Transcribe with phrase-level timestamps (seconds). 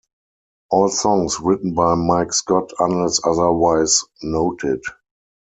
[0.71, 4.81] All songs written by Mike Scott, unless otherwise noted.